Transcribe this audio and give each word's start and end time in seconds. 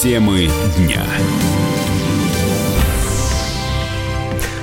Темы 0.00 0.48
дня. 0.78 1.04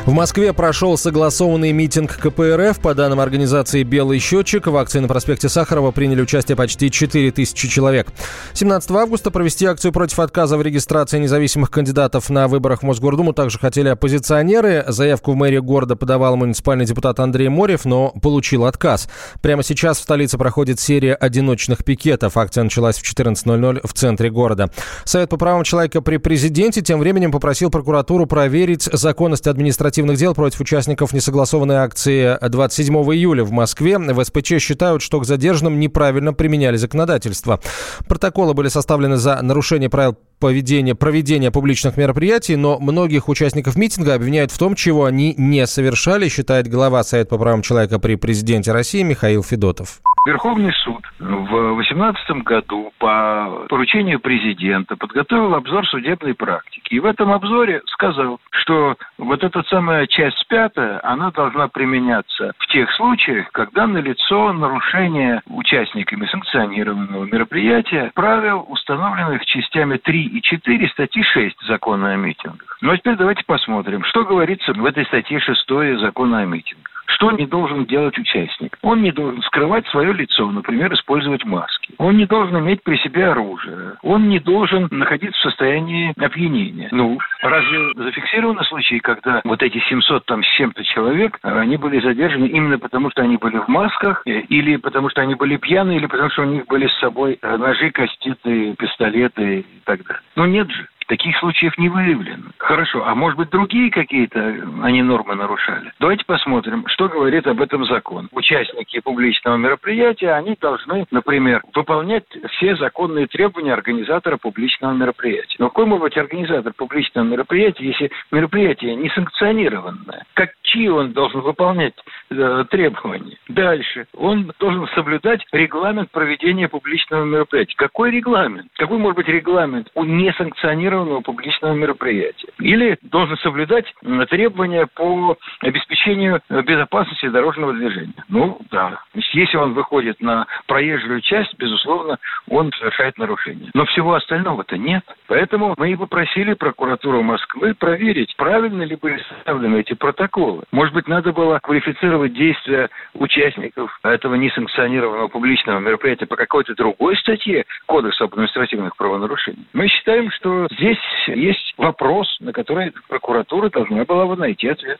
В 0.07 0.13
Москве 0.13 0.53
прошел 0.53 0.97
согласованный 0.97 1.73
митинг 1.73 2.15
КПРФ. 2.15 2.79
По 2.79 2.93
данным 2.93 3.19
организации 3.19 3.83
«Белый 3.83 4.19
счетчик», 4.19 4.67
в 4.67 4.77
акции 4.77 4.99
на 4.99 5.09
проспекте 5.09 5.49
Сахарова 5.49 5.91
приняли 5.91 6.21
участие 6.21 6.55
почти 6.55 6.89
4 6.89 7.29
тысячи 7.31 7.67
человек. 7.67 8.07
17 8.53 8.89
августа 8.91 9.31
провести 9.31 9.65
акцию 9.65 9.91
против 9.91 10.19
отказа 10.19 10.57
в 10.57 10.61
регистрации 10.61 11.19
независимых 11.19 11.71
кандидатов 11.71 12.29
на 12.29 12.47
выборах 12.47 12.83
в 12.83 12.85
Мосгордуму 12.85 13.33
также 13.33 13.59
хотели 13.59 13.89
оппозиционеры. 13.89 14.85
Заявку 14.87 15.33
в 15.33 15.35
мэрии 15.35 15.57
города 15.57 15.97
подавал 15.97 16.37
муниципальный 16.37 16.85
депутат 16.85 17.19
Андрей 17.19 17.49
Морев, 17.49 17.83
но 17.83 18.11
получил 18.11 18.63
отказ. 18.63 19.09
Прямо 19.41 19.61
сейчас 19.61 19.97
в 19.97 20.03
столице 20.03 20.37
проходит 20.37 20.79
серия 20.79 21.15
одиночных 21.15 21.83
пикетов. 21.83 22.37
Акция 22.37 22.63
началась 22.63 22.97
в 22.97 23.03
14.00 23.03 23.85
в 23.85 23.93
центре 23.93 24.29
города. 24.29 24.71
Совет 25.03 25.27
по 25.27 25.35
правам 25.35 25.65
человека 25.65 25.99
при 25.99 26.15
президенте 26.15 26.81
тем 26.81 27.01
временем 27.01 27.33
попросил 27.33 27.69
прокуратуру 27.69 28.25
проверить 28.25 28.83
законность 28.83 29.47
административных 29.47 29.96
административных 29.97 30.17
дел 30.17 30.33
против 30.35 30.59
участников 30.61 31.13
несогласованной 31.13 31.75
акции 31.75 32.37
27 32.41 32.93
июля 33.13 33.43
в 33.43 33.51
Москве. 33.51 33.97
В 33.97 34.23
СПЧ 34.23 34.59
считают, 34.59 35.01
что 35.01 35.19
к 35.19 35.25
задержанным 35.25 35.79
неправильно 35.79 36.33
применяли 36.33 36.77
законодательство. 36.77 37.59
Протоколы 38.07 38.53
были 38.53 38.67
составлены 38.67 39.17
за 39.17 39.41
нарушение 39.41 39.89
правил 39.89 40.15
поведения, 40.39 40.93
проведения 40.93 41.49
публичных 41.51 41.97
мероприятий, 41.97 42.55
но 42.55 42.79
многих 42.79 43.27
участников 43.27 43.75
митинга 43.75 44.13
обвиняют 44.13 44.51
в 44.51 44.57
том, 44.57 44.75
чего 44.75 45.05
они 45.05 45.33
не 45.37 45.65
совершали, 45.65 46.29
считает 46.29 46.67
глава 46.67 47.03
Совета 47.03 47.29
по 47.29 47.37
правам 47.37 47.61
человека 47.61 47.97
при 47.97 48.15
президенте 48.15 48.71
России 48.71 49.01
Михаил 49.01 49.43
Федотов. 49.43 50.01
Верховный 50.27 50.73
суд 50.83 51.05
в 51.19 51.75
2018 51.75 52.43
году 52.43 52.91
по 52.99 53.65
поручению 53.69 54.19
президента 54.19 54.97
подготовил 54.97 55.55
обзор 55.55 55.87
судебной 55.87 56.33
практики. 56.33 56.95
И 56.95 56.99
в 56.99 57.05
этом 57.05 57.31
обзоре 57.31 57.81
сказал, 57.85 58.41
что 58.49 58.97
вот 59.17 59.41
эта 59.41 59.63
самая 59.69 60.05
часть 60.05 60.45
пятая, 60.49 60.99
она 61.01 61.31
должна 61.31 61.69
применяться 61.69 62.51
в 62.57 62.67
тех 62.67 62.91
случаях, 62.95 63.49
когда 63.53 63.87
налицо 63.87 64.51
нарушение 64.51 65.43
участниками 65.45 66.25
санкционированного 66.25 67.23
мероприятия 67.23 68.11
правил, 68.13 68.65
установленных 68.67 69.45
частями 69.45 69.95
3 69.95 70.23
и 70.25 70.41
4 70.41 70.89
статьи 70.89 71.23
6 71.23 71.55
закона 71.69 72.11
о 72.11 72.15
митингах. 72.17 72.77
Ну 72.81 72.91
а 72.91 72.97
теперь 72.97 73.15
давайте 73.15 73.45
посмотрим, 73.45 74.03
что 74.03 74.25
говорится 74.25 74.73
в 74.73 74.83
этой 74.83 75.05
статье 75.05 75.39
6 75.39 75.99
закона 76.01 76.39
о 76.39 76.45
митингах. 76.45 76.96
Что 77.07 77.31
не 77.31 77.45
должен 77.45 77.85
делать 77.85 78.17
участник? 78.17 78.77
Он 78.81 79.01
не 79.01 79.11
должен 79.11 79.41
скрывать 79.43 79.87
свое 79.87 80.13
лицо, 80.13 80.49
например, 80.51 80.93
использовать 80.93 81.45
маски. 81.45 81.93
Он 81.97 82.17
не 82.17 82.25
должен 82.25 82.59
иметь 82.59 82.83
при 82.83 82.97
себе 82.97 83.27
оружие. 83.27 83.93
Он 84.03 84.29
не 84.29 84.39
должен 84.39 84.87
находиться 84.91 85.39
в 85.39 85.43
состоянии 85.43 86.13
опьянения. 86.17 86.89
Ну, 86.91 87.17
разве 87.41 87.93
зафиксированы 87.95 88.63
случаи, 88.65 88.99
когда 88.99 89.41
вот 89.43 89.63
эти 89.63 89.79
700 89.79 90.25
там 90.25 90.43
с 90.43 90.47
чем-то 90.57 90.83
человек, 90.83 91.39
они 91.41 91.77
были 91.77 91.99
задержаны 91.99 92.45
именно 92.45 92.77
потому, 92.77 93.09
что 93.11 93.23
они 93.23 93.37
были 93.37 93.57
в 93.57 93.67
масках, 93.67 94.21
э, 94.25 94.41
или 94.41 94.75
потому, 94.75 95.09
что 95.09 95.21
они 95.21 95.35
были 95.35 95.57
пьяны, 95.57 95.95
или 95.95 96.05
потому, 96.07 96.29
что 96.29 96.43
у 96.43 96.45
них 96.45 96.67
были 96.67 96.87
с 96.87 96.99
собой 96.99 97.39
ножи, 97.41 97.89
кастеты, 97.91 98.75
пистолеты 98.75 99.59
и 99.59 99.81
так 99.85 100.03
далее? 100.03 100.21
Ну, 100.35 100.45
нет 100.45 100.69
же. 100.69 100.87
Таких 101.07 101.37
случаев 101.37 101.77
не 101.77 101.87
выявлено. 101.87 102.51
Хорошо, 102.57 103.05
а 103.05 103.15
может 103.15 103.37
быть 103.37 103.49
другие 103.49 103.89
какие-то 103.91 104.39
они 104.83 105.01
нормы 105.01 105.35
нарушали? 105.35 105.93
Давайте 106.01 106.25
посмотрим, 106.25 106.83
что 106.87 107.07
говорит 107.07 107.47
об 107.47 107.61
этом 107.61 107.85
закон. 107.85 108.27
Участники 108.31 108.99
публичного 108.99 109.55
мероприятия, 109.55 110.31
они 110.31 110.57
должны, 110.59 111.05
например, 111.11 111.63
выполнять 111.73 112.25
все 112.51 112.75
законные 112.75 113.27
требования 113.27 113.73
организатора 113.73 114.35
публичного 114.35 114.93
мероприятия. 114.93 115.55
Но 115.59 115.69
какой 115.69 115.85
может 115.85 116.03
быть 116.03 116.17
организатор 116.17 116.73
публичного 116.73 117.25
мероприятия, 117.25 117.85
если 117.85 118.11
мероприятие 118.31 118.95
не 118.95 119.09
санкционированное? 119.09 120.25
Какие 120.33 120.89
он 120.89 121.13
должен 121.13 121.39
выполнять 121.39 121.93
э, 122.31 122.65
требования? 122.69 123.37
Дальше. 123.47 124.07
Он 124.13 124.51
должен 124.59 124.87
соблюдать 124.89 125.45
регламент 125.53 126.11
проведения 126.11 126.67
публичного 126.67 127.23
мероприятия. 127.23 127.75
Какой 127.77 128.11
регламент? 128.11 128.67
Какой 128.75 128.97
может 128.97 129.15
быть 129.15 129.29
регламент 129.29 129.89
у 129.95 130.03
несанкционированного 130.03 130.96
запланированного 130.97 131.21
публичного 131.21 131.73
мероприятия. 131.73 132.49
Или 132.59 132.97
должен 133.01 133.37
соблюдать 133.37 133.85
требования 134.29 134.87
по 134.87 135.37
обеспечению 135.61 136.41
безопасности 136.49 137.29
дорожного 137.29 137.73
движения. 137.73 138.13
Ну, 138.29 138.59
да. 138.71 138.99
Если 139.13 139.57
он 139.57 139.73
выходит 139.73 140.21
на 140.21 140.47
проезжую 140.67 141.21
часть, 141.21 141.55
безусловно, 141.57 142.17
он 142.49 142.71
совершает 142.77 143.17
нарушение. 143.17 143.69
Но 143.73 143.85
всего 143.85 144.13
остального-то 144.15 144.77
нет. 144.77 145.03
Поэтому 145.27 145.75
мы 145.77 145.91
и 145.91 145.95
попросили 145.95 146.53
прокуратуру 146.53 147.21
Москвы 147.21 147.73
проверить, 147.73 148.35
правильно 148.37 148.83
ли 148.83 148.95
были 148.95 149.21
составлены 149.29 149.77
эти 149.77 149.93
протоколы. 149.93 150.63
Может 150.71 150.93
быть, 150.93 151.07
надо 151.07 151.31
было 151.31 151.59
квалифицировать 151.59 152.33
действия 152.33 152.89
участников 153.13 153.99
этого 154.03 154.35
несанкционированного 154.35 155.27
публичного 155.27 155.79
мероприятия 155.79 156.25
по 156.25 156.35
какой-то 156.35 156.75
другой 156.75 157.17
статье 157.17 157.65
Кодекса 157.85 158.25
об 158.25 158.33
административных 158.33 158.95
правонарушениях. 158.95 159.65
Мы 159.73 159.87
считаем, 159.87 160.31
что 160.31 160.67
здесь 160.71 160.86
здесь 160.87 161.37
есть 161.37 161.73
вопрос, 161.77 162.27
на 162.39 162.53
который 162.53 162.93
прокуратура 163.09 163.69
должна 163.69 164.05
была 164.05 164.25
бы 164.25 164.35
найти 164.35 164.67
ответ. 164.67 164.99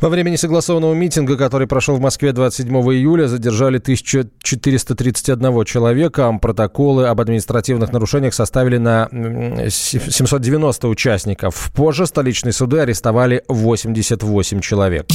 Во 0.00 0.08
время 0.08 0.30
несогласованного 0.30 0.94
митинга, 0.94 1.36
который 1.36 1.66
прошел 1.66 1.96
в 1.96 2.00
Москве 2.00 2.32
27 2.32 2.72
июля, 2.92 3.26
задержали 3.26 3.78
1431 3.78 5.64
человека. 5.64 6.38
Протоколы 6.40 7.08
об 7.08 7.20
административных 7.20 7.92
нарушениях 7.92 8.34
составили 8.34 8.78
на 8.78 9.08
790 9.10 10.88
участников. 10.88 11.72
Позже 11.74 12.06
столичные 12.06 12.52
суды 12.52 12.78
арестовали 12.78 13.42
88 13.48 14.60
человек. 14.60 15.06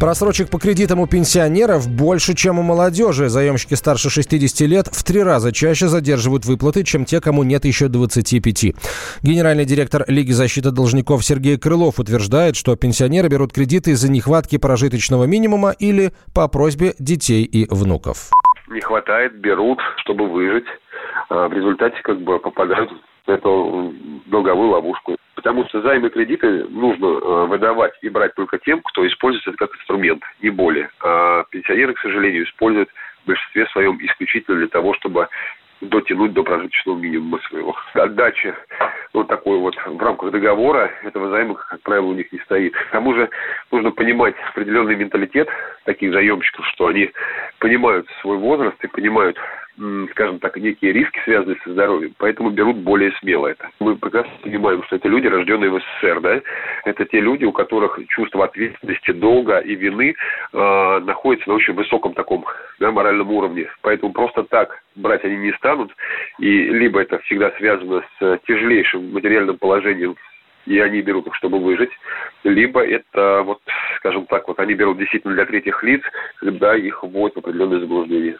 Просрочек 0.00 0.48
по 0.48 0.58
кредитам 0.58 0.98
у 1.00 1.06
пенсионеров 1.06 1.86
больше, 1.86 2.34
чем 2.34 2.58
у 2.58 2.62
молодежи. 2.62 3.28
Заемщики 3.28 3.74
старше 3.74 4.08
60 4.08 4.66
лет 4.66 4.86
в 4.86 5.04
три 5.04 5.22
раза 5.22 5.52
чаще 5.52 5.88
задерживают 5.88 6.46
выплаты, 6.46 6.84
чем 6.84 7.04
те, 7.04 7.20
кому 7.20 7.42
нет 7.42 7.66
еще 7.66 7.88
25. 7.88 8.74
Генеральный 9.22 9.66
директор 9.66 10.04
Лиги 10.08 10.32
защиты 10.32 10.70
должников 10.70 11.22
Сергей 11.22 11.58
Крылов 11.58 11.98
утверждает, 11.98 12.56
что 12.56 12.76
пенсионеры 12.76 13.28
берут 13.28 13.52
кредиты 13.52 13.90
из-за 13.90 14.10
нехватки 14.10 14.56
прожиточного 14.56 15.24
минимума 15.24 15.72
или 15.78 16.12
по 16.34 16.48
просьбе 16.48 16.94
детей 16.98 17.44
и 17.44 17.66
внуков. 17.70 18.30
Не 18.70 18.80
хватает, 18.80 19.38
берут, 19.38 19.80
чтобы 19.98 20.30
выжить. 20.30 20.64
А 21.28 21.46
в 21.46 21.52
результате 21.52 21.96
как 22.04 22.22
бы 22.22 22.38
попадают 22.38 22.90
в 23.26 23.30
эту 23.30 23.92
долговую 24.30 24.70
ловушку. 24.70 25.16
Потому 25.40 25.64
что 25.68 25.80
займы 25.80 26.10
кредиты 26.10 26.66
нужно 26.68 27.06
э, 27.06 27.46
выдавать 27.46 27.94
и 28.02 28.10
брать 28.10 28.34
только 28.34 28.58
тем, 28.58 28.82
кто 28.82 29.06
использует 29.08 29.48
это 29.48 29.56
как 29.56 29.74
инструмент, 29.74 30.22
не 30.42 30.50
более. 30.50 30.90
А 31.02 31.44
пенсионеры, 31.44 31.94
к 31.94 32.00
сожалению, 32.00 32.44
используют 32.44 32.90
в 33.24 33.28
большинстве 33.28 33.64
своем 33.68 33.98
исключительно 34.02 34.58
для 34.58 34.68
того, 34.68 34.92
чтобы 34.92 35.28
дотянуть 35.80 36.34
до 36.34 36.42
прожиточного 36.42 36.98
минимума 36.98 37.38
своего. 37.48 37.74
Отдача 37.94 38.54
вот 39.14 39.28
такой 39.28 39.56
вот 39.58 39.74
в 39.86 39.98
рамках 39.98 40.30
договора 40.30 40.90
этого 41.04 41.30
займа, 41.30 41.54
как 41.54 41.80
правило, 41.80 42.08
у 42.08 42.14
них 42.14 42.30
не 42.32 42.38
стоит. 42.40 42.74
К 42.74 42.90
тому 42.90 43.14
же 43.14 43.30
нужно 43.70 43.92
понимать 43.92 44.34
определенный 44.50 44.94
менталитет 44.94 45.48
таких 45.86 46.12
заемщиков, 46.12 46.66
что 46.66 46.88
они 46.88 47.10
понимают 47.60 48.06
свой 48.20 48.36
возраст 48.36 48.76
и 48.84 48.88
понимают 48.88 49.38
скажем 50.10 50.38
так, 50.38 50.56
некие 50.56 50.92
риски, 50.92 51.20
связанные 51.24 51.58
со 51.64 51.72
здоровьем, 51.72 52.14
поэтому 52.18 52.50
берут 52.50 52.76
более 52.78 53.12
смело 53.12 53.46
это. 53.46 53.70
Мы 53.80 53.96
прекрасно 53.96 54.32
понимаем, 54.42 54.82
что 54.84 54.96
это 54.96 55.08
люди, 55.08 55.26
рожденные 55.26 55.70
в 55.70 55.80
СССР, 55.80 56.20
да, 56.20 56.40
это 56.84 57.04
те 57.06 57.20
люди, 57.20 57.44
у 57.44 57.52
которых 57.52 57.98
чувство 58.08 58.44
ответственности, 58.44 59.12
долга 59.12 59.58
и 59.58 59.74
вины 59.74 60.14
э, 60.52 61.00
находится 61.04 61.48
на 61.48 61.54
очень 61.54 61.74
высоком 61.74 62.14
таком 62.14 62.44
да, 62.78 62.90
моральном 62.90 63.30
уровне, 63.30 63.68
поэтому 63.80 64.12
просто 64.12 64.42
так 64.44 64.82
брать 64.96 65.24
они 65.24 65.36
не 65.36 65.52
станут, 65.52 65.92
и 66.38 66.64
либо 66.64 67.00
это 67.00 67.18
всегда 67.20 67.50
связано 67.52 68.02
с 68.18 68.40
тяжелейшим 68.46 69.12
материальным 69.12 69.56
положением 69.56 70.16
и 70.66 70.78
они 70.78 71.00
берут 71.00 71.26
их, 71.26 71.34
чтобы 71.36 71.58
выжить, 71.58 71.90
либо 72.44 72.84
это, 72.84 73.42
вот, 73.44 73.60
скажем 73.96 74.26
так, 74.26 74.46
вот 74.46 74.60
они 74.60 74.74
берут 74.74 74.98
действительно 74.98 75.34
для 75.34 75.46
третьих 75.46 75.82
лиц, 75.82 76.02
когда 76.36 76.76
их 76.76 77.02
вводят 77.02 77.36
в 77.36 77.38
определенное 77.38 77.80
заблуждение 77.80 78.36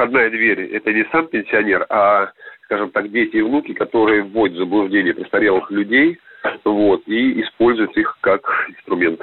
входная 0.00 0.30
дверь– 0.30 0.60
это 0.72 0.92
не 0.92 1.04
сам 1.12 1.26
пенсионер, 1.26 1.84
а, 1.90 2.30
скажем 2.64 2.90
так, 2.90 3.10
дети 3.10 3.36
и 3.36 3.42
внуки, 3.42 3.74
которые 3.74 4.22
вводят 4.22 4.56
в 4.56 4.60
заблуждение 4.60 5.12
престарелых 5.12 5.70
людей 5.70 6.18
вот, 6.64 7.02
и 7.06 7.42
используют 7.42 7.94
их 7.98 8.16
как 8.22 8.40
инструмент. 8.70 9.20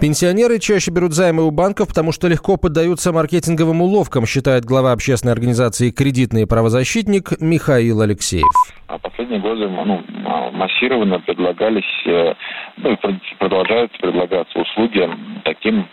Пенсионеры 0.00 0.58
чаще 0.58 0.90
берут 0.90 1.12
займы 1.12 1.44
у 1.44 1.52
банков, 1.52 1.88
потому 1.88 2.10
что 2.12 2.26
легко 2.26 2.56
поддаются 2.56 3.12
маркетинговым 3.12 3.82
уловкам, 3.82 4.26
считает 4.26 4.64
глава 4.64 4.92
общественной 4.92 5.32
организации 5.32 5.90
«Кредитный 5.90 6.46
правозащитник» 6.46 7.40
Михаил 7.40 8.00
Алексеев. 8.00 8.46
А 8.88 8.98
последние 8.98 9.40
годы 9.40 9.68
ну, 9.68 10.02
массированно 10.52 11.20
предлагались, 11.20 12.06
э, 12.06 12.34
ну 12.78 12.92
и 12.92 12.96
продолжаются 13.38 13.98
предлагаться 13.98 14.58
услуги 14.58 15.08
таким 15.44 15.86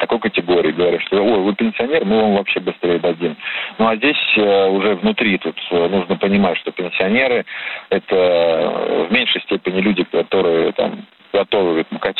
такой 0.00 0.18
категории, 0.18 0.72
говорят, 0.72 1.02
что 1.02 1.22
ой, 1.22 1.40
вы 1.40 1.54
пенсионер, 1.54 2.04
мы 2.04 2.20
вам 2.20 2.34
вообще 2.34 2.60
быстрее 2.60 2.98
дадим. 2.98 3.36
Ну 3.78 3.86
а 3.86 3.96
здесь 3.96 4.16
э, 4.36 4.68
уже 4.68 4.96
внутри 4.96 5.38
тут 5.38 5.56
э, 5.70 5.88
нужно 5.88 6.16
понимать, 6.16 6.58
что 6.58 6.72
пенсионеры 6.72 7.44
это 7.90 9.06
в 9.08 9.12
меньшей 9.12 9.40
степени 9.42 9.80
люди, 9.80 10.04
которые 10.04 10.72
там 10.72 11.06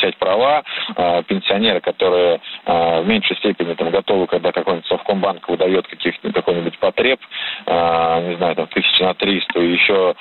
качать 0.01 0.17
права, 0.17 0.63
а, 0.95 1.21
пенсионеры, 1.23 1.79
которые 1.79 2.39
а, 2.65 3.01
в 3.01 3.07
меньшей 3.07 3.37
степени 3.37 3.73
там, 3.73 3.91
готовы, 3.91 4.27
когда 4.27 4.51
какой-нибудь 4.51 4.87
Совкомбанк 4.87 5.47
выдает 5.47 5.87
каких-нибудь 5.87 6.33
какой-нибудь 6.33 6.79
потреб, 6.79 7.19
а, 7.67 8.19
не 8.21 8.35
знаю, 8.35 8.55
там, 8.55 8.67
тысячи 8.67 9.01
на 9.01 9.13
триста, 9.13 9.59
еще 9.59 10.15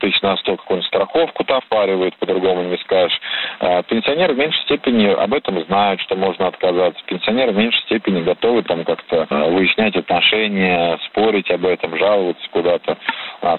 тысяч 0.00 0.20
на 0.22 0.36
сто 0.36 0.56
какую-нибудь 0.56 0.88
страховку 0.88 1.44
там 1.44 1.60
впаривает, 1.62 2.14
по-другому 2.16 2.62
не 2.62 2.76
скажешь. 2.78 3.18
Пенсионеры 3.88 4.34
в 4.34 4.38
меньшей 4.38 4.60
степени 4.62 5.06
об 5.06 5.32
этом 5.32 5.64
знают, 5.64 6.00
что 6.02 6.16
можно 6.16 6.48
отказаться. 6.48 7.02
Пенсионеры 7.06 7.52
в 7.52 7.56
меньшей 7.56 7.80
степени 7.82 8.22
готовы 8.22 8.62
там 8.62 8.84
как-то 8.84 9.26
выяснять 9.30 9.96
отношения, 9.96 10.98
спорить 11.06 11.50
об 11.50 11.64
этом, 11.64 11.96
жаловаться 11.96 12.46
куда-то. 12.50 12.98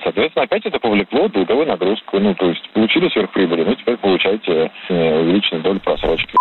Соответственно, 0.03 0.45
опять 0.45 0.65
это 0.65 0.79
повлекло 0.79 1.27
долговую 1.27 1.67
нагрузку. 1.67 2.19
Ну, 2.19 2.33
то 2.35 2.49
есть 2.49 2.69
получили 2.73 3.09
сверхприбыли, 3.09 3.63
ну, 3.63 3.75
теперь 3.75 3.97
получаете 3.97 4.71
Э, 4.89 5.21
увеличенной 5.21 5.61
долей 5.61 5.79
просрочки. 5.79 6.33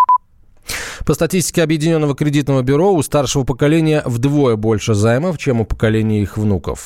По 1.05 1.13
статистике 1.13 1.63
Объединенного 1.63 2.15
кредитного 2.15 2.61
бюро, 2.61 2.91
у 2.93 3.01
старшего 3.01 3.43
поколения 3.43 4.01
вдвое 4.05 4.55
больше 4.55 4.93
займов, 4.93 5.37
чем 5.37 5.61
у 5.61 5.65
поколения 5.65 6.21
их 6.21 6.37
внуков. 6.37 6.83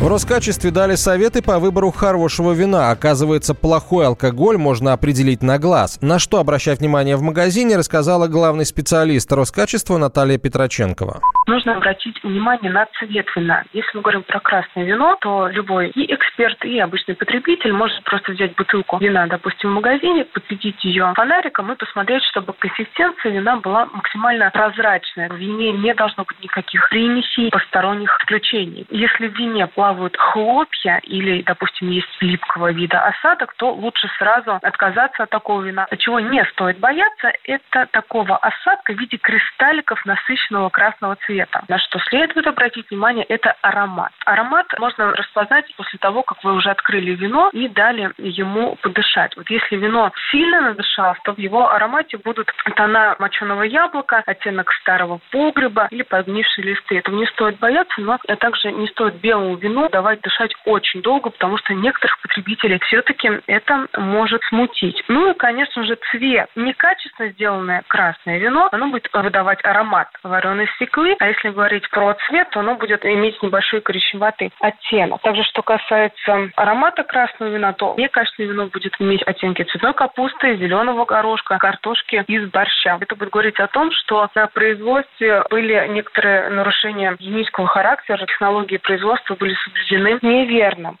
В 0.00 0.06
Роскачестве 0.06 0.70
дали 0.70 0.94
советы 0.94 1.42
по 1.42 1.58
выбору 1.58 1.90
хорошего 1.90 2.52
вина. 2.52 2.92
Оказывается, 2.92 3.52
плохой 3.52 4.06
алкоголь 4.06 4.56
можно 4.56 4.92
определить 4.92 5.42
на 5.42 5.58
глаз. 5.58 5.98
На 6.00 6.20
что 6.20 6.38
обращать 6.38 6.78
внимание 6.78 7.16
в 7.16 7.22
магазине, 7.22 7.76
рассказала 7.76 8.28
главный 8.28 8.64
специалист 8.64 9.30
Роскачества 9.32 9.98
Наталья 9.98 10.38
Петроченкова. 10.38 11.20
Нужно 11.48 11.76
обратить 11.76 12.22
внимание 12.22 12.70
на 12.70 12.86
цвет 12.98 13.26
вина. 13.34 13.64
Если 13.72 13.90
мы 13.94 14.02
говорим 14.02 14.22
про 14.22 14.38
красное 14.38 14.84
вино, 14.84 15.16
то 15.20 15.48
любой 15.48 15.88
и 15.88 16.14
эксперт, 16.14 16.64
и 16.64 16.78
обычный 16.78 17.16
потребитель 17.16 17.72
может 17.72 18.04
просто 18.04 18.32
взять 18.32 18.54
бутылку 18.54 18.98
вина, 18.98 19.26
допустим, 19.26 19.70
в 19.70 19.74
магазине, 19.74 20.24
подсветить 20.26 20.84
ее 20.84 21.12
фонариком 21.16 21.72
и 21.72 21.76
посмотреть, 21.76 22.22
чтобы 22.30 22.52
консистенция 22.52 23.32
вина 23.32 23.56
была 23.56 23.86
максимально 23.86 24.50
прозрачная. 24.54 25.28
В 25.28 25.36
вине 25.36 25.72
не 25.72 25.92
должно 25.94 26.24
быть 26.24 26.40
никаких 26.40 26.88
примесей, 26.88 27.50
посторонних 27.50 28.14
включений. 28.22 28.86
Если 28.90 29.26
в 29.26 29.34
вине 29.34 29.66
плавают 29.88 30.16
хлопья 30.18 31.00
или, 31.04 31.42
допустим, 31.42 31.90
есть 31.90 32.08
липкого 32.20 32.72
вида 32.72 33.00
осадок, 33.00 33.54
то 33.56 33.72
лучше 33.72 34.08
сразу 34.18 34.58
отказаться 34.62 35.22
от 35.22 35.30
такого 35.30 35.62
вина. 35.62 35.86
Чего 35.98 36.20
не 36.20 36.44
стоит 36.52 36.78
бояться, 36.78 37.32
это 37.44 37.86
такого 37.90 38.36
осадка 38.36 38.92
в 38.92 38.98
виде 38.98 39.16
кристалликов 39.16 40.04
насыщенного 40.04 40.68
красного 40.68 41.16
цвета. 41.24 41.64
На 41.68 41.78
что 41.78 41.98
следует 42.00 42.46
обратить 42.46 42.90
внимание, 42.90 43.24
это 43.24 43.54
аромат. 43.62 44.12
Аромат 44.26 44.66
можно 44.78 45.12
распознать 45.12 45.64
после 45.76 45.98
того, 45.98 46.22
как 46.22 46.44
вы 46.44 46.52
уже 46.52 46.70
открыли 46.70 47.12
вино 47.12 47.48
и 47.52 47.68
дали 47.68 48.12
ему 48.18 48.76
подышать. 48.82 49.36
Вот 49.36 49.48
если 49.48 49.76
вино 49.76 50.12
сильно 50.30 50.60
надышалось, 50.60 51.18
то 51.24 51.32
в 51.32 51.38
его 51.38 51.70
аромате 51.70 52.18
будут 52.18 52.52
тона 52.76 53.16
моченого 53.18 53.62
яблока, 53.62 54.22
оттенок 54.26 54.70
старого 54.82 55.20
погреба 55.30 55.88
или 55.90 56.02
подгнившие 56.02 56.66
листы. 56.66 56.98
Этого 56.98 57.16
не 57.16 57.26
стоит 57.26 57.58
бояться, 57.58 58.00
но 58.00 58.18
также 58.38 58.70
не 58.72 58.86
стоит 58.88 59.14
белому 59.16 59.56
вину 59.56 59.77
вино 59.78 59.88
давать 59.88 60.20
дышать 60.20 60.52
очень 60.64 61.02
долго, 61.02 61.30
потому 61.30 61.56
что 61.58 61.74
некоторых 61.74 62.20
потребителей 62.20 62.78
все-таки 62.80 63.30
это 63.46 63.86
может 63.96 64.42
смутить. 64.48 65.02
Ну 65.08 65.30
и, 65.30 65.34
конечно 65.34 65.84
же, 65.84 65.96
цвет. 66.10 66.48
Некачественно 66.56 67.30
сделанное 67.30 67.82
красное 67.86 68.38
вино, 68.38 68.68
оно 68.72 68.88
будет 68.88 69.08
выдавать 69.12 69.64
аромат 69.64 70.08
вареной 70.22 70.68
свеклы, 70.76 71.16
а 71.18 71.28
если 71.28 71.50
говорить 71.50 71.88
про 71.90 72.16
цвет, 72.26 72.50
то 72.50 72.60
оно 72.60 72.74
будет 72.74 73.04
иметь 73.04 73.40
небольшой 73.42 73.80
коричневатый 73.80 74.52
оттенок. 74.60 75.22
Также, 75.22 75.42
что 75.44 75.62
касается 75.62 76.50
аромата 76.56 77.04
красного 77.04 77.50
вина, 77.50 77.72
то 77.72 77.94
некачественное 77.96 78.50
вино 78.50 78.66
будет 78.66 78.94
иметь 78.98 79.22
оттенки 79.22 79.62
цветной 79.62 79.94
капусты, 79.94 80.56
зеленого 80.56 81.04
горошка, 81.04 81.58
картошки 81.58 82.24
из 82.26 82.50
борща. 82.50 82.98
Это 83.00 83.14
будет 83.14 83.30
говорить 83.30 83.60
о 83.60 83.68
том, 83.68 83.90
что 83.92 84.28
на 84.34 84.46
производстве 84.48 85.44
были 85.50 85.86
некоторые 85.88 86.50
нарушения 86.50 87.16
химического 87.18 87.66
характера, 87.66 88.26
технологии 88.26 88.78
производства 88.78 89.34
были 89.34 89.54
соблюдены 89.68 90.18
неверно. 90.22 90.96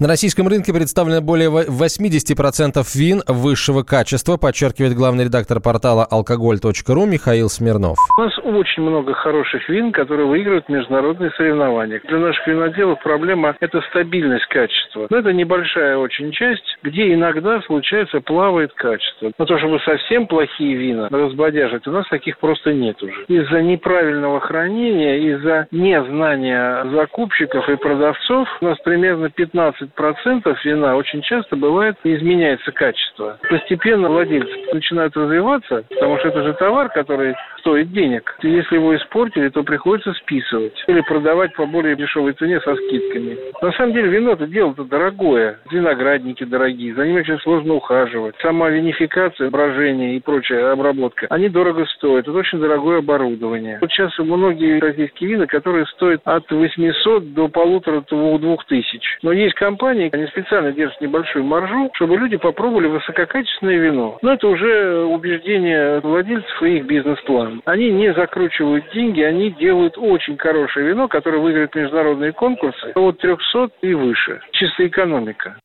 На 0.00 0.08
российском 0.08 0.48
рынке 0.48 0.72
представлено 0.72 1.20
более 1.20 1.48
80% 1.48 2.82
вин 2.94 3.22
высшего 3.26 3.82
качества, 3.82 4.36
подчеркивает 4.36 4.94
главный 4.94 5.24
редактор 5.24 5.60
портала 5.60 6.04
алкоголь.ру 6.04 7.06
Михаил 7.06 7.48
Смирнов. 7.48 7.98
У 8.16 8.20
нас 8.20 8.32
очень 8.38 8.82
много 8.82 9.14
хороших 9.14 9.68
вин, 9.68 9.92
которые 9.92 10.26
выигрывают 10.26 10.68
международные 10.68 11.30
соревнования. 11.32 12.00
Для 12.08 12.18
наших 12.18 12.46
виноделов 12.46 13.02
проблема– 13.02 13.56
это 13.60 13.80
стабильность 13.90 14.46
качества. 14.46 15.06
Но 15.10 15.18
это 15.18 15.32
небольшая 15.32 15.96
очень 15.96 16.32
часть, 16.32 16.64
где 16.82 17.12
иногда 17.14 17.60
случается 17.62 18.20
плавает 18.20 18.72
качество. 18.74 19.32
Но 19.38 19.44
то, 19.44 19.58
чтобы 19.58 19.78
совсем 19.80 20.26
плохие 20.26 20.74
вина 20.74 21.08
разбодяжить, 21.10 21.86
у 21.86 21.92
нас 21.92 22.06
таких 22.08 22.38
просто 22.38 22.72
нет 22.72 23.02
уже. 23.02 23.24
Из-за 23.28 23.62
неправильного 23.62 24.40
хранения, 24.40 25.34
из-за 25.34 25.66
незнания 25.70 26.84
закупщиков 26.92 27.68
и 27.68 27.76
продавцов 27.76 28.48
у 28.60 28.64
нас 28.64 28.78
примерно 28.84 29.30
15 29.30 29.81
процентов 29.86 30.64
вина 30.64 30.96
очень 30.96 31.22
часто 31.22 31.56
бывает 31.56 31.96
изменяется 32.04 32.72
качество. 32.72 33.38
Постепенно 33.48 34.08
владельцы 34.08 34.52
начинают 34.72 35.16
развиваться, 35.16 35.84
потому 35.88 36.18
что 36.18 36.28
это 36.28 36.42
же 36.42 36.54
товар, 36.54 36.88
который 36.90 37.34
стоит 37.62 37.92
денег. 37.92 38.36
Если 38.42 38.76
его 38.76 38.94
испортили, 38.96 39.48
то 39.48 39.62
приходится 39.62 40.12
списывать 40.14 40.74
или 40.86 41.00
продавать 41.00 41.54
по 41.54 41.64
более 41.66 41.96
дешевой 41.96 42.32
цене 42.32 42.60
со 42.60 42.74
скидками. 42.74 43.38
На 43.62 43.72
самом 43.72 43.92
деле 43.92 44.08
вино-то 44.08 44.46
дело-то 44.46 44.84
дорогое. 44.84 45.58
Виноградники 45.70 46.44
дорогие, 46.44 46.94
за 46.94 47.06
ними 47.06 47.20
очень 47.20 47.38
сложно 47.40 47.74
ухаживать. 47.74 48.34
Сама 48.42 48.68
винификация, 48.68 49.50
брожение 49.50 50.16
и 50.16 50.20
прочая 50.20 50.72
обработка, 50.72 51.26
они 51.30 51.48
дорого 51.48 51.86
стоят. 51.86 52.26
Это 52.26 52.36
очень 52.36 52.58
дорогое 52.58 52.98
оборудование. 52.98 53.78
Вот 53.80 53.90
сейчас 53.90 54.16
многие 54.18 54.80
российские 54.80 55.30
вина, 55.30 55.46
которые 55.46 55.86
стоят 55.86 56.20
от 56.24 56.50
800 56.50 57.32
до 57.34 57.48
полутора-двух 57.48 58.64
тысяч. 58.66 59.18
Но 59.22 59.32
есть 59.32 59.54
компании, 59.62 60.10
они 60.12 60.26
специально 60.26 60.72
держат 60.72 61.00
небольшую 61.00 61.44
маржу, 61.44 61.88
чтобы 61.94 62.16
люди 62.16 62.36
попробовали 62.36 62.88
высококачественное 62.88 63.78
вино. 63.78 64.18
Но 64.20 64.32
это 64.32 64.48
уже 64.48 65.04
убеждение 65.04 66.00
владельцев 66.00 66.62
и 66.62 66.78
их 66.78 66.86
бизнес-план. 66.86 67.62
Они 67.64 67.92
не 67.92 68.12
закручивают 68.12 68.90
деньги, 68.92 69.20
они 69.20 69.50
делают 69.50 69.96
очень 69.96 70.36
хорошее 70.36 70.88
вино, 70.88 71.06
которое 71.06 71.38
выиграет 71.38 71.72
международные 71.76 72.32
конкурсы 72.32 72.90
от 72.96 73.18
300 73.18 73.70
и 73.82 73.94
выше. 73.94 74.40
Чисто 74.50 74.84
экономика. 74.84 75.56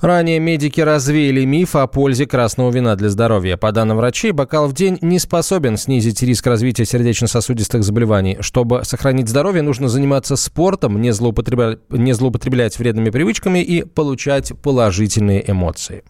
Ранее 0.00 0.38
медики 0.38 0.80
развеяли 0.80 1.44
миф 1.44 1.74
о 1.74 1.86
пользе 1.88 2.24
красного 2.26 2.70
вина 2.70 2.94
для 2.94 3.08
здоровья. 3.08 3.56
По 3.56 3.72
данным 3.72 3.96
врачей, 3.96 4.30
бокал 4.30 4.68
в 4.68 4.72
день 4.72 4.98
не 5.00 5.18
способен 5.18 5.76
снизить 5.76 6.22
риск 6.22 6.46
развития 6.46 6.84
сердечно-сосудистых 6.84 7.82
заболеваний. 7.82 8.36
Чтобы 8.40 8.84
сохранить 8.84 9.28
здоровье, 9.28 9.62
нужно 9.62 9.88
заниматься 9.88 10.36
спортом, 10.36 11.00
не 11.00 11.12
злоупотреблять, 11.12 11.80
не 11.90 12.12
злоупотреблять 12.12 12.78
вредными 12.78 13.10
привычками 13.10 13.58
и 13.58 13.82
получать 13.82 14.52
положительные 14.62 15.50
эмоции. 15.50 16.04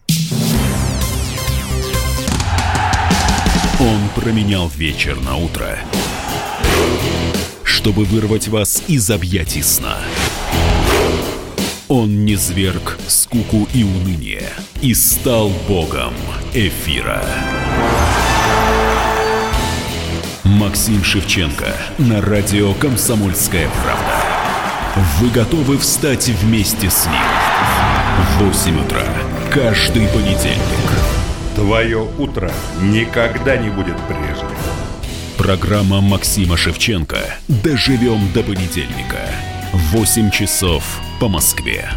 Он 3.79 4.21
променял 4.21 4.67
вечер 4.67 5.17
на 5.21 5.37
утро, 5.37 5.79
чтобы 7.63 8.03
вырвать 8.03 8.49
вас 8.49 8.83
из 8.87 9.09
объятий 9.09 9.63
сна. 9.63 9.97
Он 11.89 12.23
не 12.23 12.35
зверг 12.35 12.99
скуку 13.07 13.67
и 13.73 13.83
уныние 13.83 14.47
и 14.79 14.93
стал 14.93 15.49
богом 15.67 16.13
эфира. 16.53 17.25
Максим 20.43 21.03
Шевченко 21.03 21.73
на 21.97 22.21
радио 22.21 22.75
«Комсомольская 22.75 23.67
правда». 23.83 24.23
Вы 25.19 25.31
готовы 25.31 25.79
встать 25.79 26.27
вместе 26.27 26.91
с 26.91 27.07
ним? 27.07 27.15
В 28.37 28.43
8 28.43 28.85
утра 28.85 29.03
каждый 29.51 30.07
понедельник. 30.09 30.59
Твое 31.55 32.07
утро 32.19 32.51
никогда 32.83 33.57
не 33.57 33.69
будет 33.71 33.97
прежним. 34.07 34.55
Программа 35.39 36.01
Максима 36.01 36.55
Шевченко 36.55 37.17
«Доживем 37.47 38.31
до 38.31 38.43
понедельника». 38.43 39.48
8 39.73 40.31
часов 40.31 40.99
по 41.19 41.27
Москве. 41.27 41.89